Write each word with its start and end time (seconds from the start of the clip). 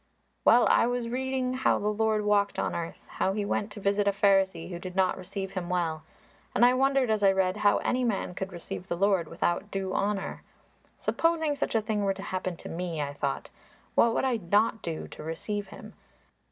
"Well, 0.43 0.65
I 0.67 0.87
was 0.87 1.09
reading 1.09 1.53
how 1.53 1.77
the 1.77 1.93
Lord 1.93 2.25
walked 2.25 2.57
on 2.57 2.73
earth, 2.73 3.05
how 3.19 3.33
He 3.33 3.45
went 3.45 3.71
to 3.73 3.79
visit 3.79 4.07
a 4.07 4.11
Pharisee 4.11 4.71
who 4.71 4.79
did 4.79 4.95
not 4.95 5.15
receive 5.15 5.51
Him 5.51 5.69
well. 5.69 6.01
And 6.55 6.65
I 6.65 6.73
wondered, 6.73 7.11
as 7.11 7.21
I 7.21 7.31
read, 7.31 7.57
how 7.57 7.77
any 7.77 8.03
man 8.03 8.33
could 8.33 8.51
receive 8.51 8.87
the 8.87 8.97
Lord 8.97 9.27
without 9.27 9.69
due 9.69 9.93
honour. 9.93 10.41
'Supposing 10.97 11.55
such 11.55 11.75
a 11.75 11.81
thing 11.83 12.03
were 12.03 12.15
to 12.15 12.23
happen 12.23 12.57
to 12.57 12.67
me,' 12.67 12.99
I 12.99 13.13
thought, 13.13 13.51
'what 13.93 14.15
would 14.15 14.25
I 14.25 14.37
not 14.37 14.81
do 14.81 15.07
to 15.07 15.21
receive 15.21 15.67
Him? 15.67 15.93